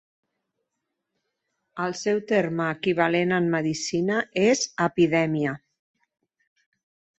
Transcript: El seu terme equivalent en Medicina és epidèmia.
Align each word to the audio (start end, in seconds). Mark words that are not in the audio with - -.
El 1.83 1.93
seu 1.99 2.21
terme 2.31 2.71
equivalent 2.77 3.35
en 3.39 3.51
Medicina 3.57 4.19
és 4.49 4.65
epidèmia. 4.89 5.55